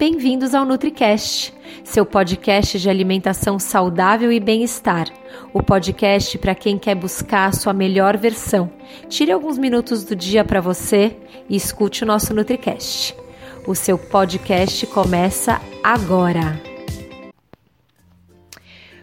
Bem-vindos 0.00 0.54
ao 0.54 0.64
NutriCast, 0.64 1.52
seu 1.84 2.06
podcast 2.06 2.78
de 2.78 2.88
alimentação 2.88 3.58
saudável 3.58 4.32
e 4.32 4.40
bem-estar. 4.40 5.08
O 5.52 5.62
podcast 5.62 6.38
para 6.38 6.54
quem 6.54 6.78
quer 6.78 6.94
buscar 6.94 7.50
a 7.50 7.52
sua 7.52 7.74
melhor 7.74 8.16
versão. 8.16 8.72
Tire 9.10 9.30
alguns 9.30 9.58
minutos 9.58 10.02
do 10.02 10.16
dia 10.16 10.42
para 10.42 10.58
você 10.58 11.14
e 11.50 11.54
escute 11.54 12.02
o 12.02 12.06
nosso 12.06 12.32
NutriCast. 12.32 13.14
O 13.66 13.74
seu 13.74 13.98
podcast 13.98 14.86
começa 14.86 15.60
agora. 15.84 16.58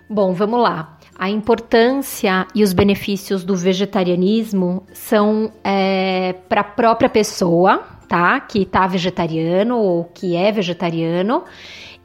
Bom, 0.10 0.34
vamos 0.34 0.64
lá. 0.64 0.98
A 1.16 1.30
importância 1.30 2.48
e 2.56 2.64
os 2.64 2.74
benefícios 2.74 3.44
do 3.44 3.56
vegetarianismo 3.56 4.82
são 4.94 5.52
é, 5.64 6.34
para 6.50 6.62
a 6.62 6.64
própria 6.64 7.08
pessoa, 7.08 7.97
tá? 8.08 8.40
Que 8.40 8.66
tá 8.66 8.88
vegetariano 8.88 9.78
ou 9.78 10.06
que 10.06 10.36
é 10.36 10.52
vegetariano 10.52 11.44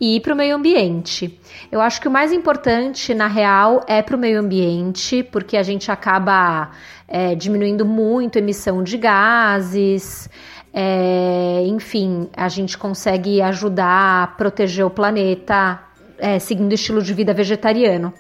e 0.01 0.19
para 0.19 0.35
o 0.35 0.37
meio 0.37 0.57
ambiente. 0.57 1.39
Eu 1.71 1.81
acho 1.81 2.01
que 2.01 2.09
o 2.09 2.11
mais 2.11 2.33
importante, 2.33 3.15
na 3.15 3.29
real, 3.29 3.85
é 3.87 4.03
para 4.03 4.17
o 4.17 4.19
meio 4.19 4.41
ambiente, 4.41 5.23
porque 5.23 5.57
a 5.57 5.63
gente 5.63 5.93
acaba 5.93 6.73
é, 7.07 7.37
diminuindo 7.37 7.87
muito 7.87 8.37
a 8.37 8.41
emissão 8.41 8.83
de 8.83 8.99
gases. 8.99 10.29
É, 10.75 11.63
enfim, 11.67 12.29
a 12.37 12.49
gente 12.49 12.77
consegue 12.77 13.41
ajudar 13.41 14.25
a 14.25 14.27
proteger 14.27 14.85
o 14.85 14.91
planeta 14.91 15.81
é, 16.19 16.41
seguindo 16.41 16.73
o 16.73 16.75
estilo 16.75 17.01
de 17.01 17.15
vida 17.15 17.33
vegetariano. 17.33 18.13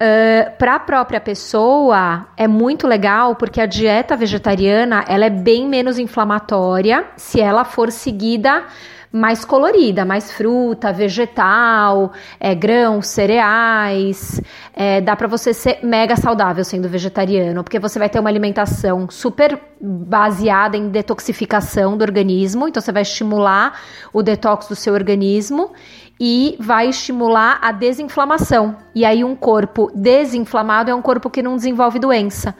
Uh, 0.00 0.56
para 0.56 0.76
a 0.76 0.78
própria 0.78 1.20
pessoa 1.20 2.28
é 2.36 2.46
muito 2.46 2.86
legal 2.86 3.34
porque 3.34 3.60
a 3.60 3.66
dieta 3.66 4.16
vegetariana 4.16 5.04
ela 5.08 5.24
é 5.24 5.30
bem 5.30 5.66
menos 5.66 5.98
inflamatória 5.98 7.04
se 7.16 7.40
ela 7.40 7.64
for 7.64 7.90
seguida 7.90 8.64
mais 9.10 9.44
colorida, 9.44 10.04
mais 10.04 10.30
fruta, 10.30 10.92
vegetal, 10.92 12.12
é, 12.38 12.54
grãos, 12.54 13.06
cereais. 13.08 14.40
É, 14.74 15.00
dá 15.00 15.16
para 15.16 15.26
você 15.26 15.54
ser 15.54 15.78
mega 15.82 16.14
saudável 16.14 16.64
sendo 16.64 16.88
vegetariano, 16.88 17.64
porque 17.64 17.78
você 17.78 17.98
vai 17.98 18.08
ter 18.08 18.20
uma 18.20 18.28
alimentação 18.28 19.08
super 19.10 19.58
baseada 19.80 20.76
em 20.76 20.88
detoxificação 20.88 21.96
do 21.96 22.02
organismo, 22.02 22.68
então 22.68 22.80
você 22.80 22.92
vai 22.92 23.02
estimular 23.02 23.80
o 24.12 24.22
detox 24.22 24.68
do 24.68 24.76
seu 24.76 24.92
organismo 24.92 25.72
e 26.20 26.56
vai 26.58 26.88
estimular 26.88 27.58
a 27.62 27.72
desinflamação. 27.72 28.76
E 28.94 29.04
aí, 29.04 29.24
um 29.24 29.36
corpo 29.36 29.90
desinflamado 29.94 30.90
é 30.90 30.94
um 30.94 31.02
corpo 31.02 31.30
que 31.30 31.42
não 31.42 31.56
desenvolve 31.56 31.98
doença, 31.98 32.54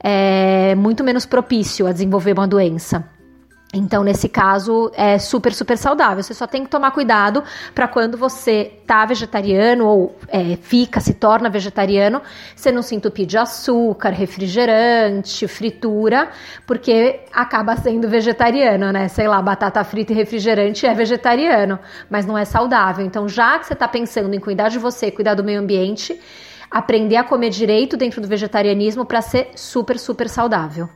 é 0.00 0.74
muito 0.74 1.02
menos 1.02 1.26
propício 1.26 1.86
a 1.86 1.92
desenvolver 1.92 2.32
uma 2.32 2.46
doença. 2.46 3.17
Então, 3.72 4.02
nesse 4.02 4.30
caso, 4.30 4.90
é 4.94 5.18
super, 5.18 5.52
super 5.52 5.76
saudável. 5.76 6.22
Você 6.22 6.32
só 6.32 6.46
tem 6.46 6.64
que 6.64 6.70
tomar 6.70 6.90
cuidado 6.90 7.44
para 7.74 7.86
quando 7.86 8.16
você 8.16 8.72
tá 8.86 9.04
vegetariano 9.04 9.86
ou 9.86 10.16
é, 10.28 10.56
fica, 10.56 11.00
se 11.00 11.12
torna 11.12 11.50
vegetariano, 11.50 12.22
você 12.56 12.72
não 12.72 12.80
se 12.80 12.94
entupir 12.94 13.26
de 13.26 13.36
açúcar, 13.36 14.08
refrigerante, 14.08 15.46
fritura, 15.46 16.30
porque 16.66 17.20
acaba 17.30 17.76
sendo 17.76 18.08
vegetariano, 18.08 18.90
né? 18.90 19.06
Sei 19.08 19.28
lá, 19.28 19.42
batata 19.42 19.84
frita 19.84 20.12
e 20.12 20.16
refrigerante 20.16 20.86
é 20.86 20.94
vegetariano, 20.94 21.78
mas 22.08 22.24
não 22.24 22.38
é 22.38 22.46
saudável. 22.46 23.04
Então, 23.04 23.28
já 23.28 23.58
que 23.58 23.66
você 23.66 23.74
está 23.74 23.86
pensando 23.86 24.32
em 24.34 24.40
cuidar 24.40 24.70
de 24.70 24.78
você, 24.78 25.10
cuidar 25.10 25.34
do 25.34 25.44
meio 25.44 25.60
ambiente, 25.60 26.18
aprender 26.70 27.16
a 27.16 27.24
comer 27.24 27.50
direito 27.50 27.98
dentro 27.98 28.22
do 28.22 28.28
vegetarianismo 28.28 29.04
para 29.04 29.20
ser 29.20 29.50
super, 29.54 29.98
super 29.98 30.26
saudável. 30.26 30.88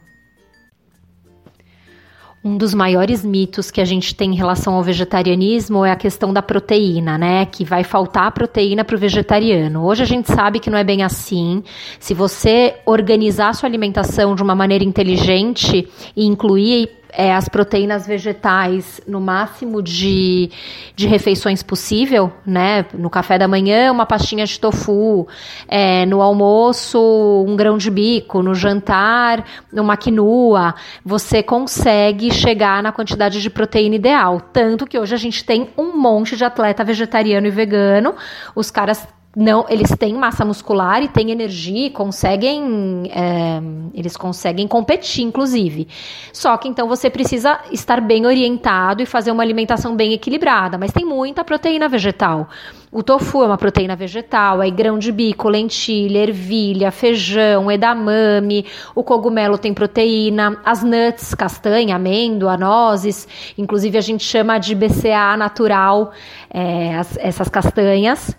Um 2.44 2.56
dos 2.56 2.74
maiores 2.74 3.24
mitos 3.24 3.70
que 3.70 3.80
a 3.80 3.84
gente 3.84 4.16
tem 4.16 4.32
em 4.32 4.34
relação 4.34 4.74
ao 4.74 4.82
vegetarianismo 4.82 5.84
é 5.84 5.92
a 5.92 5.96
questão 5.96 6.32
da 6.32 6.42
proteína, 6.42 7.16
né? 7.16 7.46
Que 7.46 7.64
vai 7.64 7.84
faltar 7.84 8.32
proteína 8.32 8.84
para 8.84 8.96
o 8.96 8.98
vegetariano. 8.98 9.84
Hoje 9.84 10.02
a 10.02 10.06
gente 10.06 10.26
sabe 10.26 10.58
que 10.58 10.68
não 10.68 10.76
é 10.76 10.82
bem 10.82 11.04
assim. 11.04 11.62
Se 12.00 12.12
você 12.12 12.74
organizar 12.84 13.54
sua 13.54 13.68
alimentação 13.68 14.34
de 14.34 14.42
uma 14.42 14.56
maneira 14.56 14.82
inteligente 14.82 15.88
e 16.16 16.26
incluir 16.26 16.90
é, 17.12 17.34
as 17.34 17.48
proteínas 17.48 18.06
vegetais 18.06 19.00
no 19.06 19.20
máximo 19.20 19.82
de, 19.82 20.50
de 20.96 21.06
refeições 21.06 21.62
possível, 21.62 22.32
né? 22.44 22.86
No 22.94 23.10
café 23.10 23.38
da 23.38 23.46
manhã, 23.46 23.92
uma 23.92 24.06
pastinha 24.06 24.46
de 24.46 24.58
tofu, 24.58 25.28
é, 25.68 26.06
no 26.06 26.22
almoço, 26.22 27.44
um 27.46 27.54
grão 27.54 27.76
de 27.76 27.90
bico, 27.90 28.42
no 28.42 28.54
jantar, 28.54 29.44
uma 29.70 29.96
quinua. 29.96 30.74
Você 31.04 31.42
consegue 31.42 32.32
chegar 32.32 32.82
na 32.82 32.90
quantidade 32.90 33.42
de 33.42 33.50
proteína 33.50 33.96
ideal. 33.96 34.40
Tanto 34.40 34.86
que 34.86 34.98
hoje 34.98 35.14
a 35.14 35.18
gente 35.18 35.44
tem 35.44 35.68
um 35.76 35.96
monte 35.96 36.34
de 36.34 36.44
atleta 36.44 36.82
vegetariano 36.82 37.46
e 37.46 37.50
vegano. 37.50 38.14
Os 38.54 38.70
caras 38.70 39.06
não, 39.34 39.64
eles 39.70 39.90
têm 39.96 40.12
massa 40.12 40.44
muscular 40.44 41.02
e 41.02 41.08
têm 41.08 41.30
energia, 41.30 41.86
e 41.86 41.90
conseguem, 41.90 43.10
é, 43.10 43.62
eles 43.94 44.14
conseguem 44.14 44.68
competir, 44.68 45.24
inclusive. 45.24 45.88
Só 46.34 46.54
que 46.58 46.68
então 46.68 46.86
você 46.86 47.08
precisa 47.08 47.58
estar 47.70 48.02
bem 48.02 48.26
orientado 48.26 49.02
e 49.02 49.06
fazer 49.06 49.30
uma 49.30 49.42
alimentação 49.42 49.96
bem 49.96 50.12
equilibrada. 50.12 50.76
Mas 50.76 50.92
tem 50.92 51.06
muita 51.06 51.42
proteína 51.42 51.88
vegetal. 51.88 52.46
O 52.90 53.02
tofu 53.02 53.42
é 53.42 53.46
uma 53.46 53.56
proteína 53.56 53.96
vegetal, 53.96 54.60
aí 54.60 54.70
grão 54.70 54.98
de 54.98 55.10
bico, 55.10 55.48
lentilha, 55.48 56.18
ervilha, 56.18 56.90
feijão, 56.90 57.70
edamame, 57.70 58.66
o 58.94 59.02
cogumelo 59.02 59.56
tem 59.56 59.72
proteína, 59.72 60.60
as 60.62 60.82
nuts, 60.82 61.32
castanha, 61.32 61.96
amêndoa, 61.96 62.58
nozes, 62.58 63.26
inclusive 63.56 63.96
a 63.96 64.02
gente 64.02 64.22
chama 64.22 64.58
de 64.58 64.74
BCA 64.74 65.38
natural, 65.38 66.12
é, 66.50 66.96
as, 66.96 67.16
essas 67.16 67.48
castanhas 67.48 68.36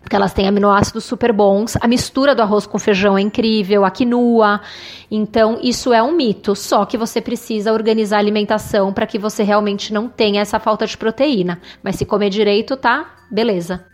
porque 0.00 0.16
elas 0.16 0.32
têm 0.32 0.48
aminoácidos 0.48 1.04
super 1.04 1.32
bons. 1.32 1.76
A 1.80 1.86
mistura 1.86 2.34
do 2.34 2.42
arroz 2.42 2.66
com 2.66 2.78
feijão 2.78 3.16
é 3.16 3.20
incrível, 3.20 3.84
a 3.84 3.90
quinoa. 3.90 4.60
Então, 5.10 5.58
isso 5.62 5.92
é 5.92 6.02
um 6.02 6.12
mito, 6.12 6.56
só 6.56 6.84
que 6.84 6.96
você 6.96 7.20
precisa 7.20 7.72
organizar 7.72 8.16
a 8.16 8.20
alimentação 8.20 8.92
para 8.92 9.06
que 9.06 9.18
você 9.18 9.42
realmente 9.42 9.92
não 9.92 10.08
tenha 10.08 10.40
essa 10.40 10.58
falta 10.58 10.86
de 10.86 10.96
proteína. 10.96 11.60
Mas 11.82 11.96
se 11.96 12.04
comer 12.04 12.30
direito, 12.30 12.76
tá? 12.76 13.06
Beleza. 13.30 13.84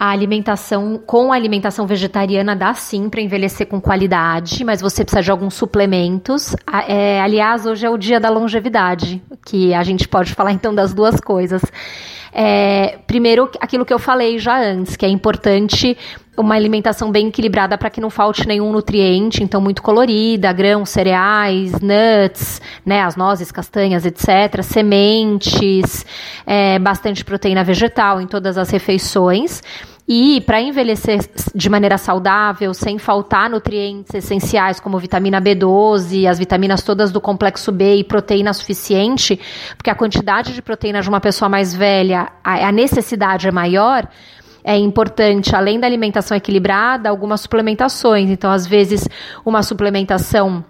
A 0.00 0.08
alimentação 0.12 0.96
com 0.96 1.30
a 1.30 1.36
alimentação 1.36 1.86
vegetariana 1.86 2.56
dá 2.56 2.72
sim 2.72 3.10
para 3.10 3.20
envelhecer 3.20 3.66
com 3.66 3.78
qualidade, 3.78 4.64
mas 4.64 4.80
você 4.80 5.04
precisa 5.04 5.20
de 5.22 5.30
alguns 5.30 5.52
suplementos. 5.52 6.56
É, 6.88 7.20
aliás, 7.20 7.66
hoje 7.66 7.84
é 7.84 7.90
o 7.90 7.98
dia 7.98 8.18
da 8.18 8.30
longevidade, 8.30 9.22
que 9.44 9.74
a 9.74 9.82
gente 9.82 10.06
pode 10.08 10.34
falar 10.34 10.52
então 10.52 10.74
das 10.74 10.92
duas 10.92 11.20
coisas. 11.20 11.62
É, 12.32 12.98
primeiro, 13.06 13.50
aquilo 13.60 13.84
que 13.84 13.92
eu 13.92 13.98
falei 13.98 14.38
já 14.38 14.60
antes, 14.60 14.96
que 14.96 15.04
é 15.04 15.08
importante 15.08 15.96
uma 16.36 16.54
alimentação 16.54 17.10
bem 17.10 17.28
equilibrada 17.28 17.76
para 17.76 17.90
que 17.90 18.00
não 18.00 18.08
falte 18.08 18.46
nenhum 18.46 18.72
nutriente, 18.72 19.42
então 19.42 19.60
muito 19.60 19.82
colorida, 19.82 20.52
grãos, 20.52 20.88
cereais, 20.88 21.72
nuts, 21.72 22.62
né, 22.86 23.02
as 23.02 23.16
nozes, 23.16 23.52
castanhas, 23.52 24.06
etc., 24.06 24.62
sementes, 24.62 26.06
é, 26.46 26.78
bastante 26.78 27.24
proteína 27.24 27.62
vegetal 27.62 28.20
em 28.20 28.26
todas 28.26 28.56
as 28.56 28.70
refeições. 28.70 29.62
E 30.12 30.40
para 30.40 30.60
envelhecer 30.60 31.20
de 31.54 31.70
maneira 31.70 31.96
saudável, 31.96 32.74
sem 32.74 32.98
faltar 32.98 33.48
nutrientes 33.48 34.12
essenciais 34.12 34.80
como 34.80 34.98
vitamina 34.98 35.40
B12, 35.40 36.28
as 36.28 36.36
vitaminas 36.36 36.82
todas 36.82 37.12
do 37.12 37.20
complexo 37.20 37.70
B 37.70 37.94
e 37.94 38.02
proteína 38.02 38.52
suficiente, 38.52 39.38
porque 39.76 39.88
a 39.88 39.94
quantidade 39.94 40.52
de 40.52 40.60
proteína 40.60 41.00
de 41.00 41.08
uma 41.08 41.20
pessoa 41.20 41.48
mais 41.48 41.72
velha, 41.72 42.26
a 42.42 42.72
necessidade 42.72 43.46
é 43.46 43.52
maior, 43.52 44.08
é 44.64 44.76
importante, 44.76 45.54
além 45.54 45.78
da 45.78 45.86
alimentação 45.86 46.36
equilibrada, 46.36 47.08
algumas 47.08 47.42
suplementações. 47.42 48.30
Então, 48.30 48.50
às 48.50 48.66
vezes, 48.66 49.08
uma 49.44 49.62
suplementação 49.62 50.64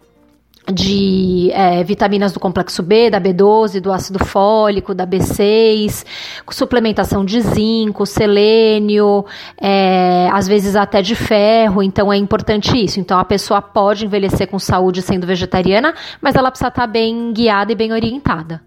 de 0.72 1.50
é, 1.52 1.82
vitaminas 1.82 2.32
do 2.32 2.40
complexo 2.40 2.82
B, 2.82 3.10
da 3.10 3.20
B12, 3.20 3.80
do 3.80 3.92
ácido 3.92 4.24
fólico, 4.24 4.94
da 4.94 5.06
B6, 5.06 6.04
suplementação 6.50 7.24
de 7.24 7.40
zinco, 7.40 8.04
selênio, 8.06 9.24
é, 9.60 10.28
às 10.32 10.46
vezes 10.46 10.76
até 10.76 11.02
de 11.02 11.14
ferro, 11.14 11.82
então 11.82 12.12
é 12.12 12.16
importante 12.16 12.76
isso. 12.76 13.00
Então 13.00 13.18
a 13.18 13.24
pessoa 13.24 13.60
pode 13.62 14.04
envelhecer 14.04 14.48
com 14.48 14.58
saúde 14.58 15.02
sendo 15.02 15.26
vegetariana, 15.26 15.94
mas 16.20 16.34
ela 16.34 16.50
precisa 16.50 16.68
estar 16.68 16.86
bem 16.86 17.32
guiada 17.32 17.72
e 17.72 17.74
bem 17.74 17.92
orientada. 17.92 18.62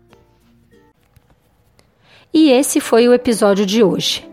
E 2.33 2.49
esse 2.49 2.79
foi 2.79 3.07
o 3.07 3.13
episódio 3.13 3.65
de 3.65 3.83
hoje. 3.83 4.32